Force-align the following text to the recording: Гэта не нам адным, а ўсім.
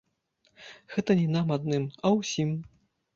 Гэта 0.93 1.11
не 1.19 1.27
нам 1.35 1.51
адным, 1.57 1.85
а 2.09 2.13
ўсім. 2.17 2.49